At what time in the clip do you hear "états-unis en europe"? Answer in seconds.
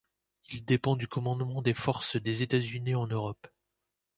2.41-3.45